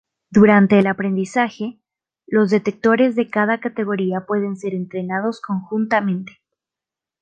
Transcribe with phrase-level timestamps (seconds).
[0.31, 1.77] Durante el aprendizaje,
[2.25, 6.39] los detectores de cada categoría pueden ser entrenados conjuntamente.